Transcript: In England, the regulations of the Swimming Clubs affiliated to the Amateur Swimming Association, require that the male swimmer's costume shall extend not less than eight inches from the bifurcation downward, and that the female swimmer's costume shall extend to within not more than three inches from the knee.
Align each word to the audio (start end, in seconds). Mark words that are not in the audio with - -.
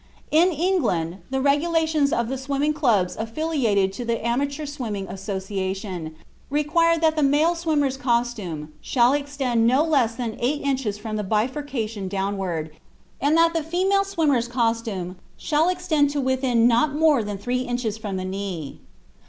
In 0.31 0.47
England, 0.49 1.17
the 1.29 1.41
regulations 1.41 2.11
of 2.11 2.27
the 2.27 2.35
Swimming 2.39 2.73
Clubs 2.73 3.15
affiliated 3.19 3.93
to 3.93 4.03
the 4.03 4.25
Amateur 4.25 4.65
Swimming 4.65 5.07
Association, 5.07 6.15
require 6.49 6.97
that 6.97 7.15
the 7.15 7.21
male 7.21 7.53
swimmer's 7.53 7.97
costume 7.97 8.73
shall 8.81 9.13
extend 9.13 9.67
not 9.67 9.91
less 9.91 10.15
than 10.15 10.37
eight 10.39 10.63
inches 10.63 10.97
from 10.97 11.17
the 11.17 11.23
bifurcation 11.23 12.07
downward, 12.07 12.71
and 13.21 13.37
that 13.37 13.53
the 13.53 13.61
female 13.61 14.03
swimmer's 14.03 14.47
costume 14.47 15.17
shall 15.37 15.69
extend 15.69 16.09
to 16.09 16.19
within 16.19 16.67
not 16.67 16.95
more 16.95 17.21
than 17.23 17.37
three 17.37 17.61
inches 17.61 17.99
from 17.99 18.17
the 18.17 18.25
knee. 18.25 18.79